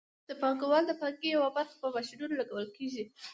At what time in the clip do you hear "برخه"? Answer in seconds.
1.57-1.75